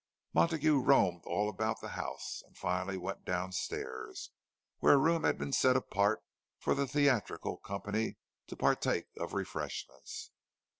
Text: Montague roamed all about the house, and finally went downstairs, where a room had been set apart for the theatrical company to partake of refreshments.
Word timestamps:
Montague 0.33 0.79
roamed 0.81 1.25
all 1.25 1.47
about 1.47 1.79
the 1.79 1.89
house, 1.89 2.41
and 2.47 2.57
finally 2.57 2.97
went 2.97 3.23
downstairs, 3.23 4.31
where 4.79 4.95
a 4.95 4.97
room 4.97 5.23
had 5.25 5.37
been 5.37 5.53
set 5.53 5.75
apart 5.77 6.23
for 6.57 6.73
the 6.73 6.87
theatrical 6.87 7.57
company 7.57 8.17
to 8.47 8.55
partake 8.57 9.05
of 9.19 9.33
refreshments. 9.35 10.31